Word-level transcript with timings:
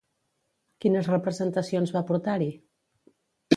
Quines 0.85 1.09
representacions 1.11 1.95
va 1.99 2.03
portar-hi? 2.11 2.51